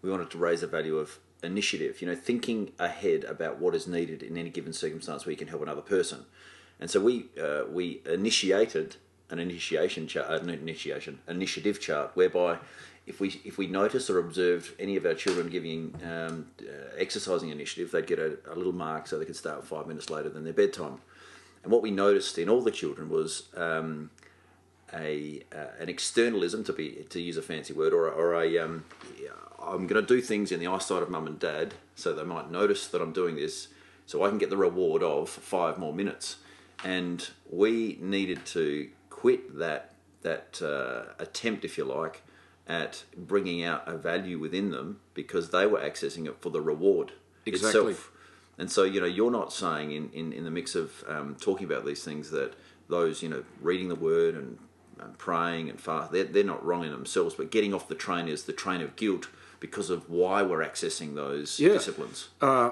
we 0.03 0.11
wanted 0.11 0.29
to 0.29 0.37
raise 0.37 0.61
a 0.61 0.67
value 0.67 0.97
of 0.97 1.17
initiative, 1.43 2.01
you 2.01 2.07
know, 2.07 2.15
thinking 2.15 2.71
ahead 2.79 3.23
about 3.23 3.59
what 3.59 3.75
is 3.75 3.87
needed 3.87 4.21
in 4.23 4.37
any 4.37 4.49
given 4.49 4.73
circumstance 4.73 5.25
where 5.25 5.31
you 5.31 5.37
can 5.37 5.47
help 5.47 5.61
another 5.61 5.81
person. 5.81 6.25
And 6.79 6.89
so 6.89 6.99
we 6.99 7.25
uh, 7.41 7.63
we 7.69 8.01
initiated 8.05 8.95
an 9.29 9.39
initiation 9.39 10.07
chart, 10.07 10.27
uh, 10.29 10.37
not 10.37 10.55
initiation 10.55 11.19
initiative 11.27 11.79
chart, 11.79 12.11
whereby 12.15 12.57
if 13.07 13.19
we 13.19 13.41
if 13.43 13.57
we 13.57 13.67
noticed 13.67 14.09
or 14.09 14.19
observed 14.19 14.71
any 14.79 14.95
of 14.95 15.05
our 15.05 15.13
children 15.13 15.49
giving 15.49 15.95
um, 16.03 16.47
uh, 16.61 16.95
exercising 16.97 17.49
initiative, 17.49 17.91
they'd 17.91 18.07
get 18.07 18.19
a, 18.19 18.37
a 18.49 18.55
little 18.55 18.73
mark 18.73 19.07
so 19.07 19.17
they 19.17 19.25
could 19.25 19.35
start 19.35 19.63
five 19.63 19.87
minutes 19.87 20.09
later 20.09 20.29
than 20.29 20.43
their 20.43 20.53
bedtime. 20.53 20.99
And 21.63 21.71
what 21.71 21.83
we 21.83 21.91
noticed 21.91 22.37
in 22.37 22.49
all 22.49 22.61
the 22.61 22.71
children 22.71 23.09
was 23.09 23.43
um, 23.55 24.09
a 24.93 25.43
uh, 25.53 25.67
an 25.79 25.89
externalism 25.89 26.63
to 26.65 26.73
be 26.73 27.05
to 27.09 27.21
use 27.21 27.37
a 27.37 27.41
fancy 27.41 27.73
word 27.73 27.93
or 27.93 28.07
a, 28.07 28.11
or 28.11 28.41
a 28.41 28.57
um, 28.57 28.85
I'm 29.59 29.87
going 29.87 30.01
to 30.03 30.07
do 30.07 30.21
things 30.21 30.51
in 30.51 30.59
the 30.59 30.67
eyesight 30.67 31.03
of 31.03 31.09
mum 31.09 31.27
and 31.27 31.39
dad 31.39 31.73
so 31.95 32.13
they 32.13 32.23
might 32.23 32.51
notice 32.51 32.87
that 32.87 33.01
I'm 33.01 33.13
doing 33.13 33.35
this 33.35 33.67
so 34.05 34.23
I 34.23 34.29
can 34.29 34.37
get 34.37 34.49
the 34.49 34.57
reward 34.57 35.03
of 35.03 35.29
five 35.29 35.77
more 35.77 35.93
minutes 35.93 36.37
and 36.83 37.29
we 37.49 37.97
needed 38.01 38.45
to 38.47 38.89
quit 39.09 39.57
that 39.57 39.93
that 40.21 40.61
uh, 40.61 41.13
attempt 41.19 41.65
if 41.65 41.77
you 41.77 41.85
like 41.85 42.23
at 42.67 43.03
bringing 43.17 43.63
out 43.63 43.83
a 43.87 43.97
value 43.97 44.39
within 44.39 44.71
them 44.71 44.99
because 45.13 45.49
they 45.49 45.65
were 45.65 45.79
accessing 45.79 46.25
it 46.25 46.37
for 46.41 46.49
the 46.49 46.61
reward 46.61 47.13
Exactly. 47.45 47.91
itself 47.91 48.11
and 48.61 48.71
so, 48.71 48.83
you 48.83 48.99
know, 48.99 49.07
you're 49.07 49.31
not 49.31 49.51
saying 49.51 49.91
in, 49.91 50.11
in, 50.11 50.31
in 50.33 50.43
the 50.43 50.51
mix 50.51 50.75
of 50.75 51.03
um, 51.07 51.35
talking 51.41 51.65
about 51.65 51.83
these 51.83 52.03
things 52.03 52.29
that 52.29 52.53
those, 52.89 53.23
you 53.23 53.27
know, 53.27 53.43
reading 53.59 53.89
the 53.89 53.95
word 53.95 54.35
and, 54.35 54.59
and 55.01 55.17
praying 55.17 55.69
and 55.69 55.79
fast, 55.79 56.11
they're, 56.11 56.23
they're 56.23 56.43
not 56.43 56.63
wrong 56.65 56.83
in 56.83 56.91
themselves, 56.91 57.35
but 57.35 57.51
getting 57.51 57.73
off 57.73 57.87
the 57.87 57.95
train 57.95 58.27
is 58.27 58.43
the 58.43 58.53
train 58.53 58.81
of 58.81 58.95
guilt 58.95 59.27
because 59.59 59.89
of 59.89 60.09
why 60.09 60.41
we're 60.41 60.63
accessing 60.63 61.15
those 61.15 61.59
Yeah. 61.59 61.73
disciplines. 61.73 62.29
Uh, 62.41 62.71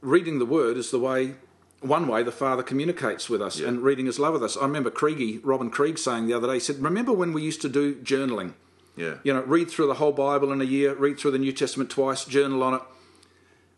reading 0.00 0.38
the 0.38 0.46
word 0.46 0.76
is 0.76 0.90
the 0.90 0.98
way 0.98 1.34
one 1.80 2.08
way 2.08 2.22
the 2.22 2.32
father 2.32 2.62
communicates 2.62 3.28
with 3.28 3.40
us 3.42 3.58
Yeah. 3.60 3.68
and 3.68 3.82
reading 3.82 4.06
his 4.06 4.18
love 4.18 4.32
with 4.34 4.42
us 4.44 4.56
i 4.56 4.62
remember 4.62 4.90
craigie 4.90 5.38
robin 5.38 5.70
krieg 5.70 5.98
saying 5.98 6.26
the 6.26 6.34
other 6.34 6.46
day 6.48 6.54
he 6.54 6.60
said 6.60 6.78
remember 6.82 7.12
when 7.12 7.32
we 7.32 7.42
used 7.42 7.60
to 7.62 7.68
do 7.68 7.94
journaling 7.96 8.52
Yeah. 8.96 9.14
you 9.24 9.32
know 9.32 9.42
read 9.42 9.70
through 9.70 9.86
the 9.88 9.94
whole 9.94 10.12
bible 10.12 10.52
in 10.52 10.60
a 10.60 10.64
year 10.64 10.94
read 10.94 11.18
through 11.18 11.32
the 11.32 11.38
new 11.38 11.52
testament 11.52 11.90
twice 11.90 12.24
journal 12.24 12.62
on 12.62 12.74
it 12.74 12.82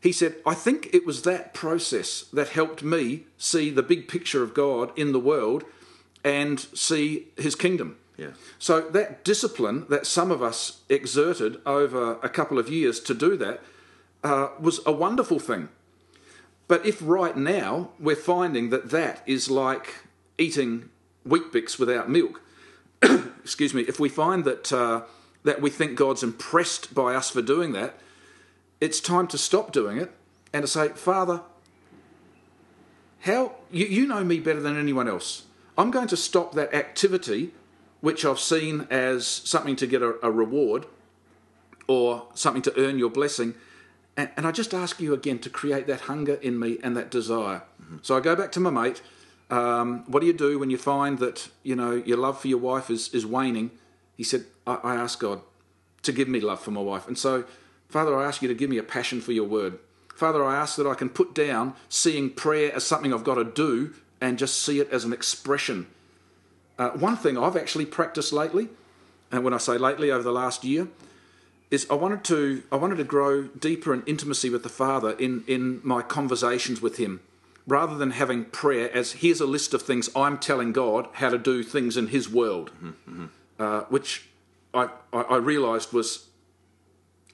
he 0.02 0.12
said, 0.12 0.36
I 0.46 0.54
think 0.54 0.88
it 0.94 1.04
was 1.04 1.24
that 1.24 1.52
process 1.52 2.22
that 2.32 2.48
helped 2.48 2.82
me 2.82 3.24
see 3.36 3.68
the 3.68 3.82
big 3.82 4.08
picture 4.08 4.42
of 4.42 4.54
God 4.54 4.92
in 4.98 5.12
the 5.12 5.20
world 5.20 5.62
and 6.24 6.60
see 6.60 7.28
his 7.36 7.54
kingdom. 7.54 7.96
Yeah. 8.16 8.32
So 8.58 8.82
that 8.82 9.24
discipline 9.24 9.86
that 9.88 10.06
some 10.06 10.30
of 10.30 10.42
us 10.42 10.80
exerted 10.88 11.58
over 11.64 12.18
a 12.22 12.28
couple 12.28 12.58
of 12.58 12.68
years 12.68 13.00
to 13.00 13.14
do 13.14 13.36
that 13.38 13.62
uh, 14.22 14.48
was 14.58 14.80
a 14.84 14.92
wonderful 14.92 15.38
thing. 15.38 15.70
But 16.68 16.84
if 16.84 17.00
right 17.02 17.36
now 17.36 17.90
we're 17.98 18.16
finding 18.16 18.70
that 18.70 18.90
that 18.90 19.22
is 19.26 19.50
like 19.50 20.04
eating 20.38 20.90
Weet-Bix 21.24 21.78
without 21.78 22.10
milk, 22.10 22.42
excuse 23.02 23.72
me, 23.72 23.82
if 23.82 23.98
we 23.98 24.08
find 24.08 24.44
that 24.44 24.72
uh, 24.72 25.02
that 25.42 25.62
we 25.62 25.70
think 25.70 25.96
God's 25.96 26.22
impressed 26.22 26.94
by 26.94 27.14
us 27.14 27.30
for 27.30 27.42
doing 27.42 27.72
that, 27.72 27.98
it's 28.80 29.00
time 29.00 29.26
to 29.28 29.38
stop 29.38 29.72
doing 29.72 29.98
it 29.98 30.12
and 30.52 30.62
to 30.62 30.68
say, 30.68 30.88
Father, 30.90 31.40
how 33.20 33.54
you, 33.70 33.86
you 33.86 34.06
know 34.06 34.24
me 34.24 34.40
better 34.40 34.60
than 34.60 34.78
anyone 34.78 35.08
else. 35.08 35.44
I'm 35.80 35.90
going 35.90 36.08
to 36.08 36.16
stop 36.16 36.52
that 36.56 36.74
activity 36.74 37.52
which 38.02 38.22
I've 38.22 38.38
seen 38.38 38.86
as 38.90 39.26
something 39.26 39.76
to 39.76 39.86
get 39.86 40.02
a, 40.02 40.14
a 40.22 40.30
reward 40.30 40.84
or 41.86 42.26
something 42.34 42.60
to 42.62 42.78
earn 42.78 42.98
your 42.98 43.08
blessing. 43.08 43.54
And, 44.14 44.28
and, 44.36 44.46
I 44.46 44.52
just 44.52 44.74
ask 44.74 45.00
you 45.00 45.14
again 45.14 45.38
to 45.38 45.48
create 45.48 45.86
that 45.86 46.02
hunger 46.02 46.34
in 46.34 46.58
me 46.58 46.78
and 46.82 46.94
that 46.98 47.10
desire. 47.10 47.62
Mm-hmm. 47.82 47.96
So 48.02 48.14
I 48.14 48.20
go 48.20 48.36
back 48.36 48.52
to 48.52 48.60
my 48.60 48.68
mate. 48.68 49.00
Um, 49.48 50.04
what 50.06 50.20
do 50.20 50.26
you 50.26 50.34
do 50.34 50.58
when 50.58 50.68
you 50.68 50.76
find 50.76 51.18
that 51.18 51.48
you 51.62 51.74
know 51.74 51.92
your 51.92 52.18
love 52.18 52.38
for 52.38 52.48
your 52.48 52.58
wife 52.58 52.90
is, 52.90 53.08
is 53.14 53.24
waning? 53.24 53.70
He 54.18 54.22
said, 54.22 54.44
I, 54.66 54.74
I 54.82 54.94
ask 54.96 55.18
God 55.18 55.40
to 56.02 56.12
give 56.12 56.28
me 56.28 56.40
love 56.40 56.60
for 56.60 56.72
my 56.72 56.82
wife. 56.82 57.08
And 57.08 57.16
so, 57.16 57.44
Father, 57.88 58.14
I 58.18 58.26
ask 58.26 58.42
you 58.42 58.48
to 58.48 58.54
give 58.54 58.68
me 58.68 58.76
a 58.76 58.82
passion 58.82 59.22
for 59.22 59.32
your 59.32 59.48
word. 59.48 59.78
Father, 60.14 60.44
I 60.44 60.56
ask 60.56 60.76
that 60.76 60.86
I 60.86 60.94
can 60.94 61.08
put 61.08 61.34
down 61.34 61.74
seeing 61.88 62.28
prayer 62.28 62.70
as 62.74 62.84
something 62.84 63.14
I've 63.14 63.24
got 63.24 63.36
to 63.36 63.44
do 63.44 63.94
and 64.20 64.38
just 64.38 64.62
see 64.62 64.80
it 64.80 64.90
as 64.90 65.04
an 65.04 65.12
expression. 65.12 65.86
Uh, 66.78 66.90
one 66.90 67.16
thing 67.16 67.36
I've 67.36 67.56
actually 67.56 67.86
practiced 67.86 68.32
lately, 68.32 68.68
and 69.30 69.44
when 69.44 69.54
I 69.54 69.58
say 69.58 69.78
lately, 69.78 70.10
over 70.10 70.22
the 70.22 70.32
last 70.32 70.64
year, 70.64 70.88
is 71.70 71.86
I 71.90 71.94
wanted 71.94 72.24
to 72.24 72.62
I 72.72 72.76
wanted 72.76 72.96
to 72.96 73.04
grow 73.04 73.44
deeper 73.44 73.94
in 73.94 74.02
intimacy 74.06 74.50
with 74.50 74.62
the 74.62 74.68
Father 74.68 75.12
in 75.12 75.44
in 75.46 75.80
my 75.84 76.02
conversations 76.02 76.80
with 76.80 76.96
Him, 76.96 77.20
rather 77.66 77.96
than 77.96 78.12
having 78.12 78.46
prayer 78.46 78.90
as 78.92 79.12
here's 79.12 79.40
a 79.40 79.46
list 79.46 79.74
of 79.74 79.82
things 79.82 80.10
I'm 80.16 80.38
telling 80.38 80.72
God 80.72 81.08
how 81.14 81.30
to 81.30 81.38
do 81.38 81.62
things 81.62 81.96
in 81.96 82.08
His 82.08 82.28
world, 82.28 82.70
mm-hmm. 82.82 83.26
uh, 83.58 83.82
which 83.82 84.26
I 84.74 84.88
I, 85.12 85.22
I 85.22 85.36
realised 85.36 85.92
was 85.92 86.26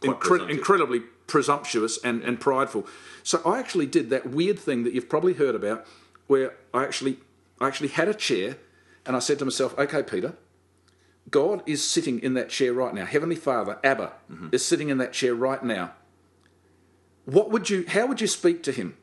incre- 0.02 0.50
incredibly 0.50 1.00
presumptuous 1.26 1.98
and, 2.04 2.22
and 2.22 2.40
prideful. 2.40 2.86
So 3.22 3.40
I 3.44 3.58
actually 3.58 3.86
did 3.86 4.10
that 4.10 4.30
weird 4.30 4.58
thing 4.58 4.84
that 4.84 4.92
you've 4.92 5.08
probably 5.08 5.34
heard 5.34 5.54
about, 5.54 5.86
where 6.26 6.54
I 6.72 6.84
actually 6.84 7.18
I 7.60 7.68
actually 7.68 7.88
had 7.88 8.08
a 8.08 8.14
chair, 8.14 8.56
and 9.04 9.16
I 9.16 9.18
said 9.20 9.38
to 9.40 9.44
myself, 9.44 9.78
"Okay, 9.78 10.02
Peter." 10.02 10.34
God 11.28 11.62
is 11.66 11.82
sitting 11.82 12.20
in 12.20 12.34
that 12.34 12.50
chair 12.50 12.72
right 12.72 12.94
now. 12.94 13.04
Heavenly 13.04 13.34
Father, 13.34 13.80
Abba, 13.82 14.12
mm-hmm. 14.30 14.48
is 14.52 14.64
sitting 14.64 14.90
in 14.90 14.98
that 14.98 15.12
chair 15.12 15.34
right 15.34 15.62
now. 15.64 15.92
What 17.24 17.50
would 17.50 17.68
you 17.68 17.84
how 17.88 18.06
would 18.06 18.20
you 18.20 18.28
speak 18.28 18.62
to 18.64 18.72
him? 18.72 18.96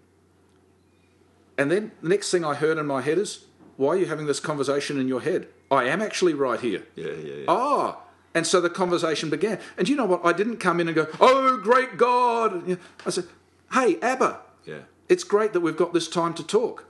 And 1.58 1.70
then 1.70 1.92
the 2.02 2.10
next 2.10 2.32
thing 2.32 2.46
I 2.46 2.56
heard 2.56 2.78
in 2.78 2.86
my 2.86 3.02
head 3.02 3.18
is, 3.18 3.46
why 3.76 3.90
are 3.90 3.98
you 3.98 4.06
having 4.06 4.26
this 4.26 4.40
conversation 4.40 5.00
in 5.00 5.08
your 5.08 5.22
head? 5.22 5.48
I 5.70 5.84
am 5.86 6.02
actually 6.02 6.34
right 6.34 6.60
here. 6.60 6.84
Yeah, 6.96 7.12
yeah, 7.12 7.36
yeah. 7.36 7.46
Ah, 7.48 7.98
and 8.34 8.48
so 8.48 8.60
the 8.60 8.70
conversation 8.70 9.30
began. 9.30 9.60
And 9.78 9.88
you 9.88 9.96
know 9.96 10.06
what? 10.06 10.22
I 10.26 10.34
didn't 10.34 10.58
come 10.58 10.80
in 10.80 10.88
and 10.88 10.96
go, 10.96 11.08
oh, 11.20 11.58
great 11.58 11.98
God. 11.98 12.78
I 13.06 13.10
said, 13.10 13.26
hey, 13.72 14.00
Abba. 14.02 14.40
Yeah. 14.66 14.80
It's 15.10 15.24
great 15.24 15.54
that 15.54 15.60
we've 15.60 15.78
got 15.78 15.94
this 15.94 16.08
time 16.08 16.34
to 16.36 16.44
talk. 16.44 16.86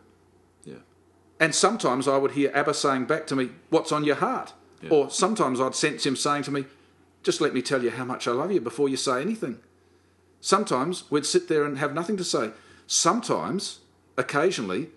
And 1.43 1.53
sometimes 1.53 2.07
I 2.07 2.15
would 2.15 2.31
hear 2.31 2.51
Abba 2.53 2.73
saying 2.73 3.03
back 3.03 3.27
to 3.27 3.35
me, 3.35 3.49
what's 3.69 3.91
on 3.91 4.05
your 4.05 4.15
heart? 4.15 4.53
Yeah. 4.81 4.91
Or 4.91 5.09
sometimes 5.09 5.59
I'd 5.59 5.75
sense 5.75 6.05
him 6.05 6.15
saying 6.15 6.43
to 6.43 6.51
me, 6.51 6.63
just 7.21 7.41
let 7.41 7.53
me 7.53 7.61
tell 7.61 7.83
you 7.83 7.89
how 7.89 8.05
much 8.05 8.29
I 8.29 8.31
love 8.31 8.53
you 8.53 8.61
before 8.61 8.87
you 8.87 8.95
say 8.95 9.19
anything. 9.21 9.59
Sometimes 10.39 11.03
we'd 11.11 11.25
sit 11.25 11.49
there 11.49 11.65
and 11.65 11.79
have 11.79 11.93
nothing 11.93 12.15
to 12.15 12.23
say. 12.23 12.51
Sometimes, 12.87 13.79
occasionally, 14.15 14.91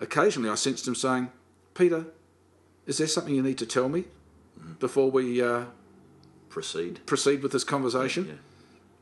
occasionally 0.00 0.48
I 0.48 0.54
sensed 0.54 0.88
him 0.88 0.94
saying, 0.94 1.28
Peter, 1.74 2.06
is 2.86 2.96
there 2.96 3.06
something 3.06 3.34
you 3.34 3.42
need 3.42 3.58
to 3.58 3.66
tell 3.66 3.90
me 3.90 4.04
before 4.80 5.10
we 5.10 5.42
uh, 5.42 5.64
proceed 6.48 7.04
proceed 7.04 7.42
with 7.42 7.52
this 7.52 7.64
conversation? 7.64 8.28
Yeah. 8.28 8.34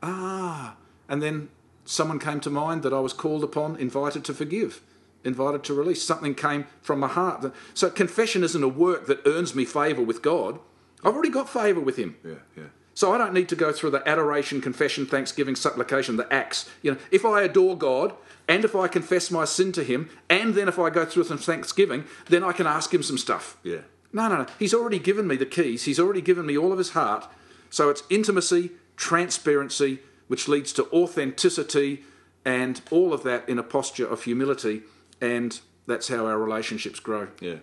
Ah, 0.03 0.75
and 1.07 1.23
then 1.23 1.47
someone 1.85 2.19
came 2.19 2.41
to 2.41 2.49
mind 2.49 2.83
that 2.83 2.91
I 2.91 2.99
was 2.99 3.13
called 3.13 3.45
upon, 3.45 3.77
invited 3.77 4.25
to 4.25 4.33
forgive, 4.33 4.81
invited 5.23 5.63
to 5.65 5.73
release. 5.73 6.03
Something 6.03 6.35
came 6.35 6.65
from 6.81 6.99
my 6.99 7.07
heart. 7.07 7.53
So 7.73 7.89
confession 7.89 8.43
isn't 8.43 8.63
a 8.63 8.67
work 8.67 9.07
that 9.07 9.21
earns 9.25 9.55
me 9.55 9.65
favour 9.65 10.01
with 10.01 10.21
God. 10.21 10.59
I've 11.03 11.13
already 11.13 11.29
got 11.29 11.49
favour 11.49 11.79
with 11.79 11.97
Him. 11.97 12.15
Yeah, 12.23 12.35
yeah. 12.55 12.63
So 12.93 13.13
I 13.13 13.17
don't 13.17 13.33
need 13.33 13.49
to 13.49 13.55
go 13.55 13.71
through 13.71 13.91
the 13.91 14.07
adoration, 14.07 14.61
confession, 14.61 15.05
thanksgiving, 15.05 15.55
supplication, 15.55 16.17
the 16.17 16.31
acts. 16.31 16.69
You 16.81 16.91
know, 16.91 16.97
if 17.09 17.25
I 17.25 17.41
adore 17.41 17.77
God 17.77 18.13
and 18.47 18.65
if 18.65 18.75
I 18.75 18.87
confess 18.87 19.31
my 19.31 19.45
sin 19.45 19.71
to 19.73 19.83
Him, 19.83 20.09
and 20.29 20.53
then 20.55 20.67
if 20.67 20.77
I 20.77 20.89
go 20.89 21.05
through 21.05 21.23
some 21.23 21.37
thanksgiving, 21.37 22.03
then 22.27 22.43
I 22.43 22.51
can 22.51 22.67
ask 22.67 22.93
Him 22.93 23.01
some 23.01 23.17
stuff. 23.17 23.57
Yeah. 23.63 23.81
No, 24.13 24.27
no, 24.27 24.39
no. 24.39 24.45
He's 24.59 24.73
already 24.73 24.99
given 24.99 25.27
me 25.27 25.37
the 25.37 25.45
keys. 25.45 25.85
He's 25.85 25.99
already 25.99 26.21
given 26.21 26.45
me 26.45 26.57
all 26.57 26.71
of 26.71 26.77
his 26.77 26.91
heart. 26.91 27.27
So 27.69 27.89
it's 27.89 28.03
intimacy, 28.09 28.71
transparency, 28.97 29.99
which 30.27 30.47
leads 30.47 30.73
to 30.73 30.85
authenticity, 30.91 32.03
and 32.43 32.81
all 32.91 33.13
of 33.13 33.23
that 33.23 33.47
in 33.47 33.57
a 33.57 33.63
posture 33.63 34.05
of 34.05 34.23
humility. 34.23 34.81
And 35.21 35.59
that's 35.87 36.07
how 36.07 36.25
our 36.25 36.37
relationships 36.37 36.99
grow. 36.99 37.27
Yeah. 37.39 37.57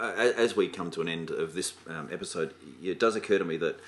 As 0.00 0.56
we 0.56 0.68
come 0.68 0.90
to 0.92 1.00
an 1.00 1.08
end 1.08 1.30
of 1.30 1.54
this 1.54 1.74
um, 1.88 2.08
episode, 2.10 2.54
it 2.82 2.98
does 2.98 3.16
occur 3.16 3.38
to 3.38 3.44
me 3.44 3.56
that 3.58 3.78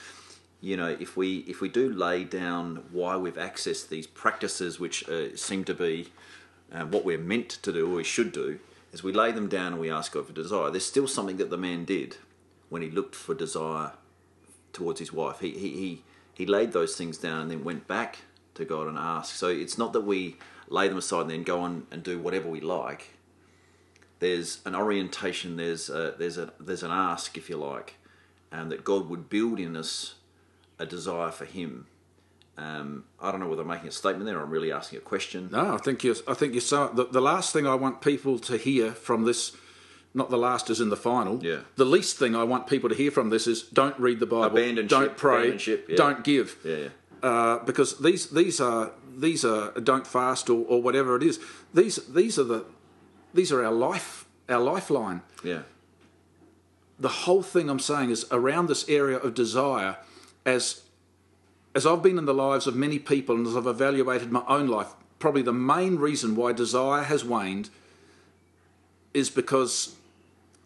you 0.60 0.76
know 0.76 0.88
if 1.00 1.16
we 1.16 1.38
if 1.46 1.62
we 1.62 1.70
do 1.70 1.90
lay 1.90 2.24
down 2.24 2.82
why 2.92 3.16
we've 3.16 3.36
accessed 3.36 3.88
these 3.88 4.06
practices, 4.06 4.78
which 4.78 5.08
uh, 5.08 5.34
seem 5.36 5.64
to 5.64 5.72
be 5.72 6.08
uh, 6.72 6.84
what 6.84 7.04
we're 7.04 7.16
meant 7.16 7.48
to 7.48 7.72
do 7.72 7.90
or 7.90 7.96
we 7.96 8.04
should 8.04 8.32
do, 8.32 8.58
as 8.92 9.02
we 9.02 9.12
lay 9.12 9.32
them 9.32 9.48
down 9.48 9.72
and 9.72 9.80
we 9.80 9.90
ask 9.90 10.12
God 10.12 10.26
for 10.26 10.32
desire, 10.32 10.70
there's 10.70 10.84
still 10.84 11.06
something 11.06 11.36
that 11.36 11.50
the 11.50 11.56
man 11.56 11.84
did 11.84 12.16
when 12.68 12.82
he 12.82 12.90
looked 12.90 13.14
for 13.14 13.34
desire 13.34 13.92
towards 14.72 15.00
his 15.00 15.12
wife. 15.12 15.40
He, 15.40 15.50
he, 15.52 15.70
he, 15.70 16.02
he 16.34 16.46
laid 16.46 16.72
those 16.72 16.96
things 16.96 17.18
down 17.18 17.42
and 17.42 17.50
then 17.50 17.64
went 17.64 17.86
back 17.86 18.20
to 18.54 18.64
God 18.64 18.88
and 18.88 18.98
asked. 18.98 19.36
So 19.36 19.48
it's 19.48 19.78
not 19.78 19.92
that 19.92 20.02
we 20.02 20.36
lay 20.70 20.88
them 20.88 20.96
aside 20.96 21.22
and 21.22 21.30
then 21.30 21.42
go 21.42 21.60
on 21.60 21.86
and 21.90 22.02
do 22.02 22.18
whatever 22.18 22.48
we 22.48 22.60
like. 22.60 23.14
There's 24.18 24.60
an 24.64 24.74
orientation, 24.74 25.56
there's 25.56 25.90
a, 25.90 26.14
there's, 26.18 26.38
a, 26.38 26.52
there's 26.58 26.82
an 26.82 26.90
ask, 26.90 27.36
if 27.36 27.50
you 27.50 27.56
like, 27.58 27.96
and 28.50 28.72
that 28.72 28.84
God 28.84 29.08
would 29.10 29.28
build 29.28 29.60
in 29.60 29.76
us 29.76 30.14
a 30.78 30.86
desire 30.86 31.30
for 31.30 31.44
Him 31.44 31.86
um, 32.60 33.04
I 33.18 33.30
don't 33.30 33.40
know 33.40 33.48
whether 33.48 33.62
I'm 33.62 33.68
making 33.68 33.88
a 33.88 33.92
statement 33.92 34.26
there 34.26 34.38
or 34.38 34.42
I'm 34.42 34.50
really 34.50 34.70
asking 34.70 34.98
a 34.98 35.02
question. 35.02 35.48
No, 35.50 35.74
I 35.74 35.78
think 35.78 36.04
you're. 36.04 36.16
I 36.28 36.34
think 36.34 36.52
you're. 36.52 36.60
So, 36.60 36.88
the, 36.88 37.06
the 37.06 37.20
last 37.20 37.52
thing 37.54 37.66
I 37.66 37.74
want 37.74 38.02
people 38.02 38.38
to 38.40 38.58
hear 38.58 38.92
from 38.92 39.24
this, 39.24 39.56
not 40.12 40.28
the 40.28 40.36
last 40.36 40.68
is 40.68 40.78
in 40.78 40.90
the 40.90 40.96
final. 40.96 41.42
Yeah. 41.42 41.60
The 41.76 41.86
least 41.86 42.18
thing 42.18 42.36
I 42.36 42.44
want 42.44 42.66
people 42.66 42.90
to 42.90 42.94
hear 42.94 43.10
from 43.10 43.30
this 43.30 43.46
is 43.46 43.62
don't 43.62 43.98
read 43.98 44.20
the 44.20 44.26
Bible, 44.26 44.58
abandon 44.58 44.88
don't 44.88 45.16
pray, 45.16 45.56
yeah. 45.56 45.76
don't 45.96 46.22
give. 46.22 46.58
Yeah. 46.62 46.76
yeah. 46.76 46.88
Uh, 47.22 47.64
because 47.64 47.98
these 47.98 48.28
these 48.28 48.60
are 48.60 48.92
these 49.20 49.44
are 49.44 49.72
don't 49.72 50.06
fast 50.06 50.50
or, 50.50 50.64
or 50.66 50.82
whatever 50.82 51.16
it 51.16 51.22
is. 51.22 51.38
These 51.74 51.96
these 52.06 52.38
are 52.38 52.44
the 52.44 52.64
these 53.34 53.52
are 53.52 53.64
our 53.64 53.72
life 53.72 54.26
our 54.48 54.60
lifeline. 54.60 55.22
Yeah. 55.44 55.62
The 56.98 57.08
whole 57.08 57.42
thing 57.42 57.70
I'm 57.70 57.78
saying 57.78 58.10
is 58.10 58.26
around 58.30 58.68
this 58.68 58.88
area 58.88 59.18
of 59.18 59.34
desire 59.34 59.96
as 60.44 60.82
as 61.74 61.86
I've 61.86 62.02
been 62.02 62.18
in 62.18 62.24
the 62.24 62.34
lives 62.34 62.66
of 62.66 62.74
many 62.74 62.98
people 62.98 63.36
and 63.36 63.46
as 63.46 63.56
I've 63.56 63.66
evaluated 63.66 64.32
my 64.32 64.42
own 64.48 64.66
life, 64.66 64.88
probably 65.18 65.42
the 65.42 65.52
main 65.52 65.96
reason 65.96 66.34
why 66.34 66.52
desire 66.52 67.04
has 67.04 67.24
waned 67.24 67.70
is 69.14 69.30
because 69.30 69.94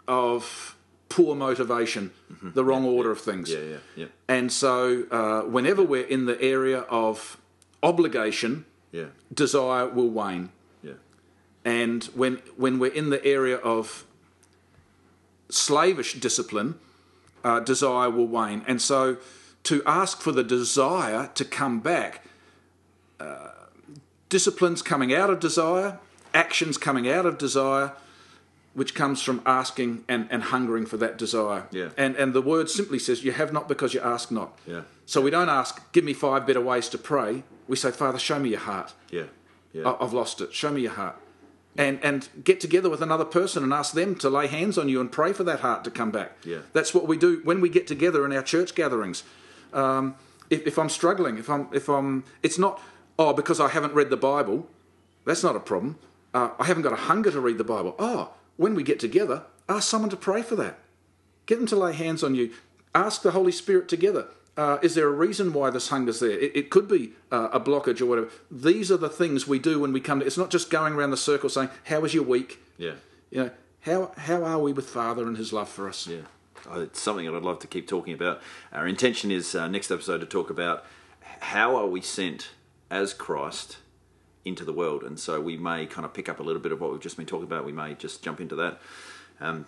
of 0.08 0.76
poor 1.08 1.34
motivation, 1.34 2.10
mm-hmm. 2.32 2.52
the 2.52 2.64
wrong 2.64 2.84
yeah, 2.84 2.90
order 2.90 3.10
yeah. 3.10 3.12
of 3.12 3.20
things. 3.20 3.50
Yeah, 3.50 3.58
yeah, 3.58 3.76
yeah. 3.96 4.06
And 4.28 4.50
so, 4.50 5.04
uh, 5.10 5.42
whenever 5.42 5.82
we're 5.82 6.06
in 6.06 6.26
the 6.26 6.40
area 6.40 6.80
of 6.80 7.38
obligation, 7.84 8.64
yeah. 8.90 9.06
desire 9.32 9.86
will 9.86 10.08
wane. 10.08 10.50
Yeah. 10.82 10.94
And 11.64 12.04
when 12.14 12.42
when 12.56 12.78
we're 12.78 12.92
in 12.92 13.10
the 13.10 13.24
area 13.24 13.56
of 13.56 14.04
slavish 15.48 16.14
discipline, 16.14 16.76
uh, 17.44 17.60
desire 17.60 18.10
will 18.10 18.26
wane. 18.26 18.64
And 18.66 18.80
so, 18.82 19.18
to 19.64 19.82
ask 19.86 20.20
for 20.20 20.32
the 20.32 20.42
desire 20.42 21.30
to 21.34 21.44
come 21.44 21.80
back. 21.80 22.24
Uh, 23.20 23.50
disciplines 24.28 24.82
coming 24.82 25.14
out 25.14 25.30
of 25.30 25.38
desire, 25.38 25.98
actions 26.32 26.76
coming 26.76 27.08
out 27.08 27.24
of 27.24 27.38
desire, 27.38 27.92
which 28.74 28.92
comes 28.92 29.22
from 29.22 29.40
asking 29.46 30.04
and, 30.08 30.26
and 30.30 30.42
hungering 30.44 30.84
for 30.84 30.96
that 30.96 31.16
desire. 31.16 31.68
Yeah. 31.70 31.90
And 31.96 32.16
and 32.16 32.34
the 32.34 32.42
word 32.42 32.68
simply 32.68 32.98
says, 32.98 33.24
"You 33.24 33.32
have 33.32 33.52
not 33.52 33.68
because 33.68 33.94
you 33.94 34.00
ask 34.00 34.30
not." 34.30 34.58
Yeah. 34.66 34.82
So 35.06 35.20
we 35.20 35.30
don't 35.30 35.48
ask, 35.48 35.92
"Give 35.92 36.04
me 36.04 36.12
five 36.12 36.46
better 36.46 36.60
ways 36.60 36.88
to 36.88 36.98
pray." 36.98 37.44
We 37.68 37.76
say, 37.76 37.90
Father, 37.90 38.18
show 38.18 38.38
me 38.38 38.50
your 38.50 38.60
heart. 38.60 38.92
Yeah. 39.10 39.24
Yeah. 39.72 39.88
I- 39.90 40.04
I've 40.04 40.12
lost 40.12 40.40
it. 40.40 40.52
Show 40.54 40.70
me 40.72 40.82
your 40.82 40.92
heart. 40.92 41.16
And, 41.76 41.98
and 42.04 42.28
get 42.44 42.60
together 42.60 42.88
with 42.88 43.02
another 43.02 43.24
person 43.24 43.64
and 43.64 43.72
ask 43.72 43.94
them 43.94 44.14
to 44.16 44.30
lay 44.30 44.46
hands 44.46 44.78
on 44.78 44.88
you 44.88 45.00
and 45.00 45.10
pray 45.10 45.32
for 45.32 45.42
that 45.44 45.60
heart 45.60 45.82
to 45.84 45.90
come 45.90 46.12
back. 46.12 46.36
Yeah. 46.44 46.58
That's 46.72 46.94
what 46.94 47.08
we 47.08 47.16
do 47.16 47.40
when 47.42 47.60
we 47.60 47.68
get 47.68 47.88
together 47.88 48.24
in 48.24 48.32
our 48.32 48.42
church 48.44 48.76
gatherings. 48.76 49.24
Um, 49.72 50.14
if, 50.50 50.64
if 50.68 50.78
I'm 50.78 50.88
struggling, 50.88 51.36
if 51.36 51.50
I'm, 51.50 51.66
if 51.72 51.88
I'm, 51.88 52.22
it's 52.44 52.58
not, 52.58 52.80
oh, 53.18 53.32
because 53.32 53.58
I 53.58 53.68
haven't 53.68 53.92
read 53.92 54.10
the 54.10 54.16
Bible. 54.16 54.68
That's 55.24 55.42
not 55.42 55.56
a 55.56 55.60
problem. 55.60 55.98
Uh, 56.32 56.50
I 56.60 56.64
haven't 56.66 56.84
got 56.84 56.92
a 56.92 56.96
hunger 56.96 57.32
to 57.32 57.40
read 57.40 57.58
the 57.58 57.64
Bible. 57.64 57.96
Oh, 57.98 58.34
when 58.56 58.74
we 58.76 58.84
get 58.84 59.00
together, 59.00 59.42
ask 59.68 59.88
someone 59.88 60.10
to 60.10 60.16
pray 60.16 60.42
for 60.42 60.54
that. 60.56 60.78
Get 61.46 61.58
them 61.58 61.66
to 61.68 61.76
lay 61.76 61.92
hands 61.92 62.22
on 62.22 62.36
you. 62.36 62.52
Ask 62.94 63.22
the 63.22 63.32
Holy 63.32 63.50
Spirit 63.52 63.88
together. 63.88 64.28
Uh, 64.56 64.78
is 64.82 64.94
there 64.94 65.08
a 65.08 65.12
reason 65.12 65.52
why 65.52 65.68
this 65.70 65.88
hunger's 65.88 66.20
there? 66.20 66.30
It, 66.30 66.52
it 66.54 66.70
could 66.70 66.86
be 66.86 67.12
uh, 67.32 67.48
a 67.52 67.58
blockage 67.58 68.00
or 68.00 68.06
whatever. 68.06 68.28
These 68.50 68.92
are 68.92 68.96
the 68.96 69.08
things 69.08 69.48
we 69.48 69.58
do 69.58 69.80
when 69.80 69.92
we 69.92 70.00
come 70.00 70.20
to. 70.20 70.26
It's 70.26 70.38
not 70.38 70.50
just 70.50 70.70
going 70.70 70.92
around 70.94 71.10
the 71.10 71.16
circle 71.16 71.48
saying, 71.48 71.70
"How 71.84 72.00
was 72.00 72.14
your 72.14 72.24
week?" 72.24 72.60
yeah. 72.78 72.94
You 73.30 73.44
know, 73.44 73.50
how 73.80 74.12
how 74.16 74.44
are 74.44 74.60
we 74.60 74.72
with 74.72 74.88
Father 74.88 75.26
and 75.26 75.36
His 75.36 75.52
love 75.52 75.68
for 75.68 75.88
us? 75.88 76.06
Yeah, 76.06 76.18
Uh, 76.70 76.80
it's 76.80 77.00
something 77.00 77.26
that 77.26 77.34
I'd 77.34 77.42
love 77.42 77.58
to 77.60 77.66
keep 77.66 77.88
talking 77.88 78.14
about. 78.14 78.40
Our 78.72 78.86
intention 78.86 79.32
is 79.32 79.56
uh, 79.56 79.66
next 79.66 79.90
episode 79.90 80.18
to 80.18 80.26
talk 80.26 80.50
about 80.50 80.84
how 81.40 81.74
are 81.74 81.86
we 81.88 82.00
sent 82.00 82.50
as 82.90 83.12
Christ 83.12 83.78
into 84.44 84.64
the 84.64 84.72
world, 84.72 85.02
and 85.02 85.18
so 85.18 85.40
we 85.40 85.56
may 85.56 85.84
kind 85.86 86.04
of 86.04 86.14
pick 86.14 86.28
up 86.28 86.38
a 86.38 86.44
little 86.44 86.62
bit 86.62 86.70
of 86.70 86.80
what 86.80 86.92
we've 86.92 87.00
just 87.00 87.16
been 87.16 87.26
talking 87.26 87.46
about. 87.46 87.64
We 87.64 87.72
may 87.72 87.94
just 87.94 88.22
jump 88.22 88.40
into 88.40 88.54
that, 88.54 88.78
um, 89.40 89.66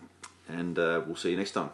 and 0.48 0.78
uh, 0.78 1.02
we'll 1.04 1.16
see 1.16 1.30
you 1.32 1.36
next 1.36 1.52
time. 1.52 1.70